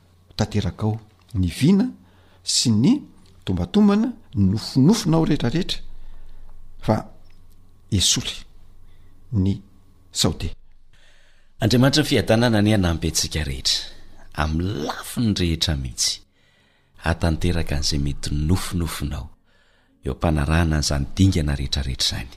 [0.41, 0.93] anterakaao
[1.39, 1.85] ny vina
[2.55, 2.93] sy ny
[3.45, 5.79] tombatombana ny nofonofonao rehetrarehetra
[6.85, 7.01] faa
[7.97, 8.35] esoly
[9.43, 9.51] ny
[10.19, 10.47] saode
[11.61, 13.77] andriamanitra ny fiadanananiha nampitsika rehetra
[14.43, 16.11] am'ny lafi ny rehetra mihitsy
[17.11, 19.25] atanteraka an'izay mety nofonofinao
[20.05, 22.29] eo mpanarana anyzanydingana rehetrarehetra zany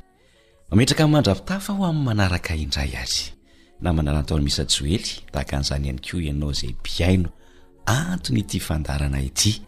[0.71, 3.23] mametraka n mandravitafa ho am'ny manaraka indray ary
[3.83, 7.31] na manarany toany misy joely da aka an'izany iany ko ianao zay biaino
[7.87, 9.63] antony ity fandarana ity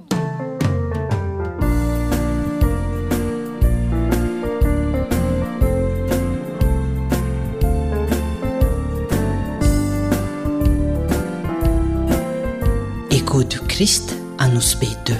[13.82, 15.16] crist a nous pai deux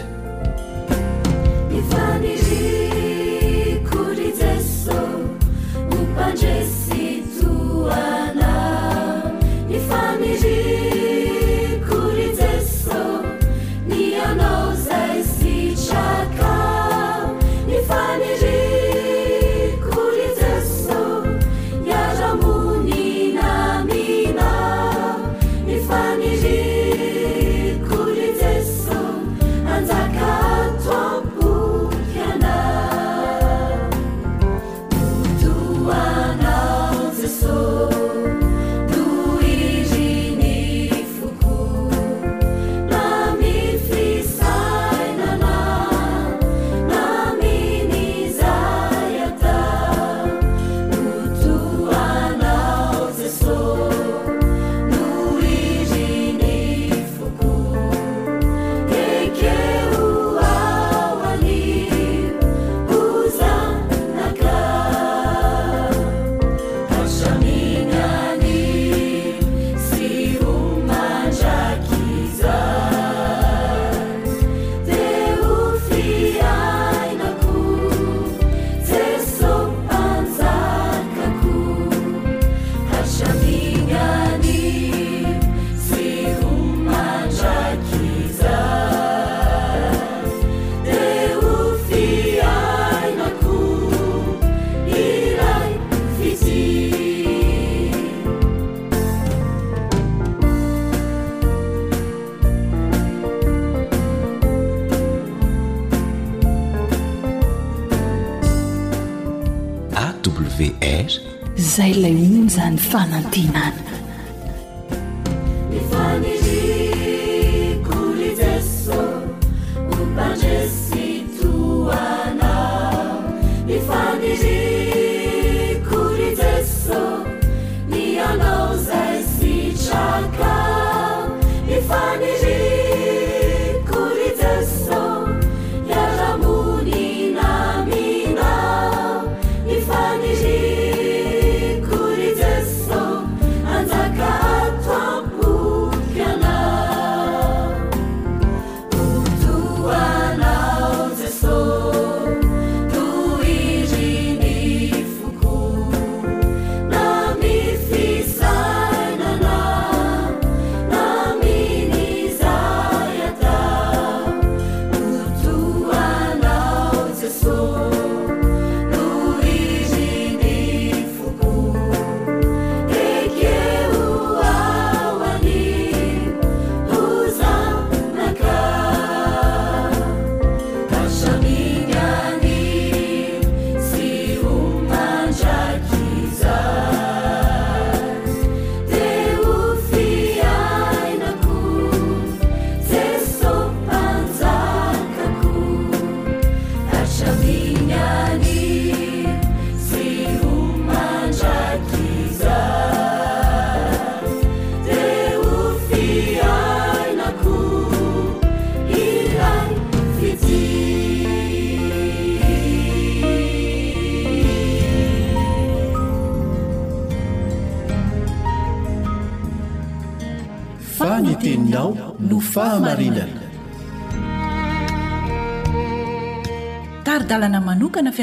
[112.90, 113.72] 放了地南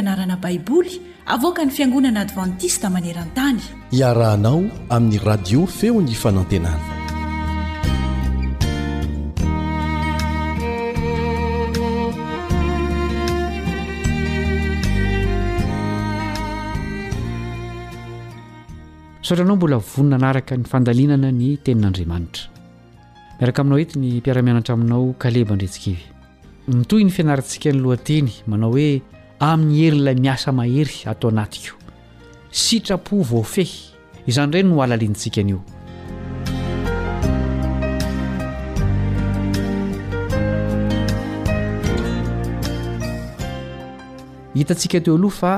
[0.01, 0.95] anarana baiboly
[1.35, 3.61] avoka ny fiangonana advantista maneran-tany
[4.01, 4.61] iarahanao
[4.97, 6.85] amin'ny radio feony fanantenana
[19.29, 22.45] sotranao mbola vonona anaraka ny fandalinana ny tenin'andriamanitra
[23.41, 26.03] miaraka aminao heti ny mpiaramianatra aminao kaleba ndretsikivy
[26.79, 28.89] nytoy ny fianaratsika ny lohanteny manao hoe
[29.41, 31.77] amin'ny herin'ilay miasa mahery atao anati ko
[32.51, 33.71] sitrapo voafehy
[34.27, 35.61] izany ireny no alalian'tsika n'io
[44.57, 45.53] hitantsika teo aloha fa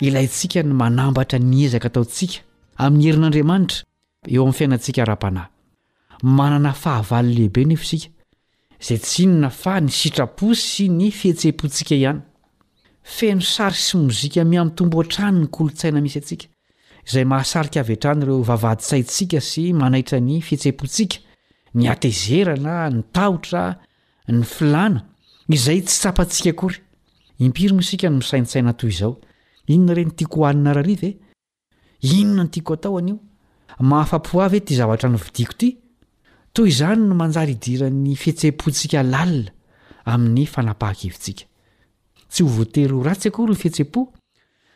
[0.00, 2.38] ilayntsika ny manambatra ni ezaka taontsika
[2.84, 3.80] amin'ny herin'andriamanitra
[4.30, 5.50] eo amin'ny fiainatsika ra-panahy
[6.22, 8.08] manana fahavaly lehibe ny efa sika
[8.80, 12.22] izay tsyinona fa ny sitrapo sy ny fihetsehi-potsika ihany
[13.08, 16.46] feno sary sy mozika mi amin'nytombo oa-trano ny kolontsaina misy atsika
[17.08, 21.22] izay mahasarikaventrany ireo vavadisaitsika sy manaitra ny fihetsem-potsika
[21.78, 23.62] ny atezerana ny tahotra
[24.28, 25.00] ny filana
[25.56, 26.82] izay tsy sapatsika kory
[27.40, 29.14] impiry mo sika no misaintsaina toy izao
[29.72, 31.12] inona re nytiaoanina rahariv e?
[32.18, 33.16] inona no tiako atao anio
[33.80, 35.70] mahafa-po avy e ty zavatra ny vidiko ty
[36.52, 39.50] to izanyno manjaridirany fihetsepotsika lalina
[40.08, 41.46] amin'nyanapaha-k
[42.28, 44.00] tsy hvoatery ho ratsy akory ny fihetseapo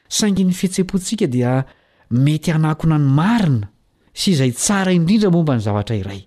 [0.09, 1.65] saingy ny fihetse-pontsika dia
[2.11, 3.69] mety anakona ny marina
[4.13, 6.23] sy izay tsara indrindra momba ny zaatra irayn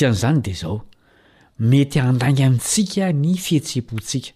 [0.00, 0.82] kan'zany de zao
[1.58, 4.30] mety andangy amintsika ny fihetsepontsika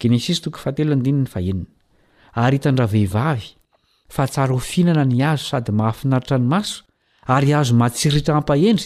[0.00, 1.54] genessttahegentahe
[2.40, 3.46] ary itandravehivavy
[4.14, 6.84] fa tsara hofinana ny azo sady mahafinaritra ny maso
[7.34, 8.84] ary azo mahatsiritra hampahendry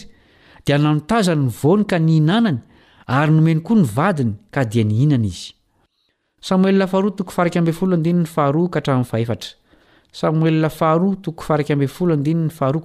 [0.65, 2.59] dia nanotazan ny vony ka ny inanany
[3.07, 8.79] ary nomen koa n vadiny ka dia nhinana izsamoelksamoellaar toko fark ambfol ndinny faharoa ka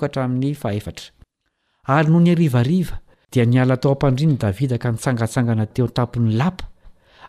[0.08, 1.06] htramin'ny fahefatra
[1.96, 3.00] ary nony arivariva
[3.32, 6.64] dia niala tao ampandrinon davida ka nitsangatsangana teo an-tampon'ny lampa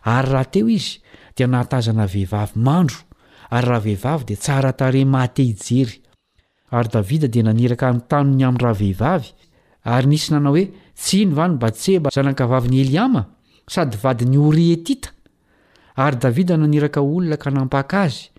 [0.04, 0.98] ary raha teo izy
[1.36, 2.96] dia nahatazana vehivavy mandro
[3.50, 5.96] ary raha vehivavy dia tsara tare mate ijery
[6.76, 9.28] ary davida dia naniraka ny tanony amin'ny raha vehivavy
[9.94, 10.64] ary nisy nanao hoe
[10.94, 13.24] tsy ny vano batseba zanakavavy ni eliama
[13.68, 15.08] sady vadi ny ori etita
[15.96, 18.30] ary davida naniraka olona ka nampaka azy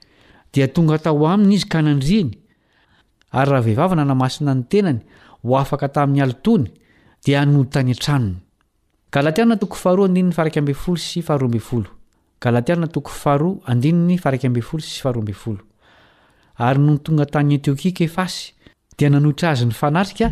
[0.54, 2.32] dia tonga atao aminy izy ka nandriany
[3.32, 5.00] ary raha vehivavana namasina ny tenany
[5.44, 6.72] ho afaka tamin'ny altony
[7.26, 7.92] dia anodytany
[12.48, 14.04] a-tranonyary
[16.86, 18.54] noy tonga tany antiokia kefasy
[18.98, 20.32] dia nanohitra azy ny fanatrika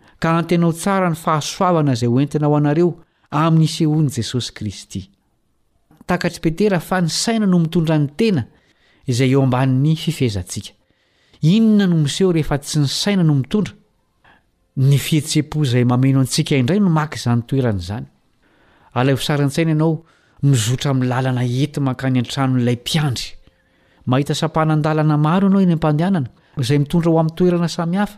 [0.21, 2.89] ka antenao tsara ny fahasoavana izay hoentina ho anareo
[3.43, 5.01] amin'n'isehoany jesosy kristy
[6.07, 8.43] takatrypetera fa ny saina no mitondra ny tena
[9.11, 10.73] izay eo ambanin'ny fifezantsika
[11.55, 13.73] inona no moseo rehefa tsy ny saina no mitondra
[14.89, 18.05] ny fihetse-po izay mameno antsika indray no maky izany toerana izany
[18.93, 19.95] alavisarantsaina ianao
[20.43, 23.29] mizotra mi'nylalana enty mankany an-tranon'ilay mpiandry
[24.11, 26.29] mahita sampahnan-dalana maro anao eny ampandehanana
[26.63, 28.17] izay mitondra ho amin'ny toerana samihafa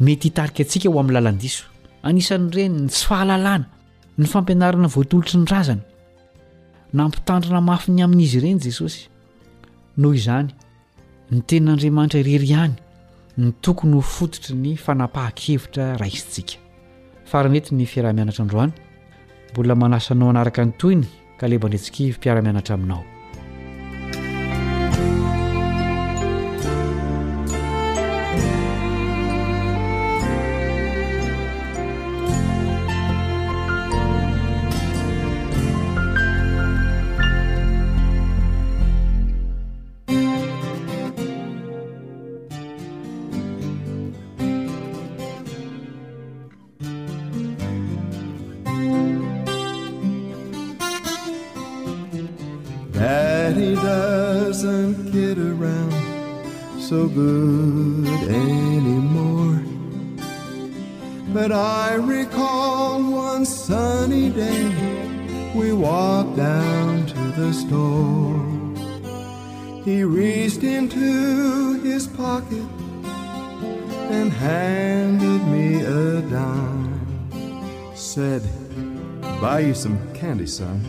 [0.00, 1.64] mety hitarika antsika ho amin'ny lalandiso
[2.08, 3.66] anisanyireny ny tsy fahalalàna
[4.20, 5.82] ny fampianarana voatolotry ny razana
[6.98, 9.00] nampitandrina mafiny amin'izy ireny jesosy
[10.00, 10.48] noho izany
[11.30, 12.74] ny tenin'andriamanitra irery ihany
[13.42, 16.56] ny tokony ho fototry ny fanapaha-kevitra raisitsika
[17.30, 18.72] faranrety ny fiarahmianatra androany
[19.50, 21.04] mbola manasanao anaraka ny toyny
[21.40, 23.04] ka lebandritsiki mpiaramianatra aminao
[80.18, 80.80] candy son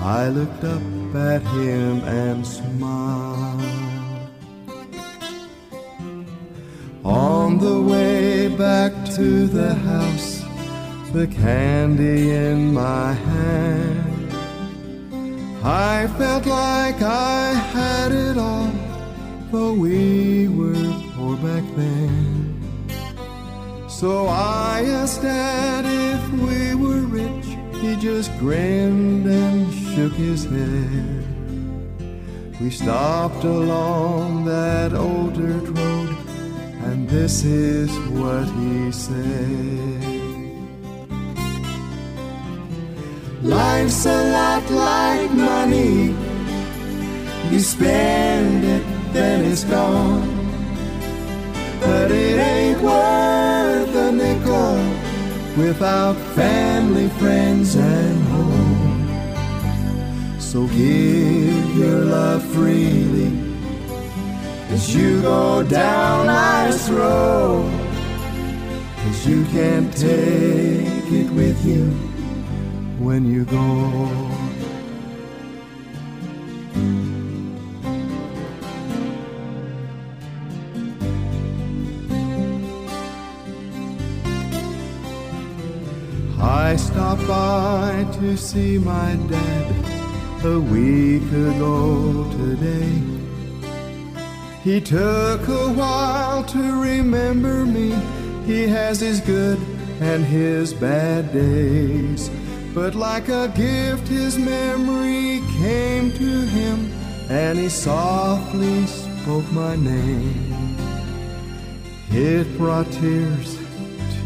[0.00, 0.82] i looked up
[1.14, 4.24] at him and smiled
[7.04, 10.42] on the way back to the house
[11.12, 14.34] the candy in my hand
[15.92, 17.42] i felt like i
[17.76, 18.68] had it all
[19.52, 20.84] bot we were
[21.14, 22.22] four back then
[24.00, 25.82] so i asked at
[26.12, 27.05] if we wer
[27.94, 31.24] just grinned and shook his head
[32.58, 36.14] he stopped along that oldertroad
[36.84, 37.88] and this is
[38.20, 40.02] what he said
[43.44, 46.14] life's a lot like money
[47.52, 48.82] you spend it
[49.14, 50.26] then it's gone
[51.80, 54.95] but it ain't worth a nk
[55.56, 58.76] without family friends and home
[60.38, 63.32] so give your love freely
[64.68, 67.64] as you go down ice rod
[69.08, 71.86] as you can't take it with you
[72.98, 74.25] when you go
[86.78, 92.92] stope by to see my dad a week ago today
[94.62, 97.94] he took a while to remember me
[98.44, 99.58] he has his good
[100.00, 102.30] and his bad days
[102.74, 106.92] but like a gift his memory came to him
[107.30, 110.46] and he softly spoke my name
[112.10, 113.56] it brought tears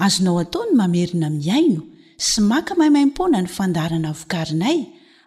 [0.04, 1.82] azonao ataony mamerina miaino
[2.18, 4.78] sy maka mahaimaimpona ny fandarana vokarinay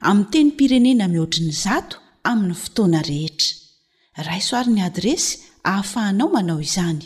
[0.07, 1.95] aminny teny pirenena mihoatriny zato
[2.29, 5.33] amin'ny fotoana rehetra raisoaryn'ny adresy
[5.67, 7.03] hahafahanao manao izany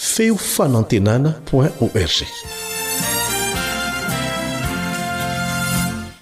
[0.06, 2.67] feo fanantenana org